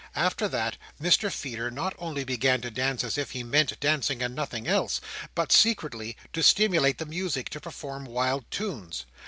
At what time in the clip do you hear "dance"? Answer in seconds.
2.71-3.03